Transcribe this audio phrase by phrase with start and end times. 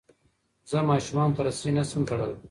[0.69, 2.35] زه ماشومان په رسۍ نه شم تړلی.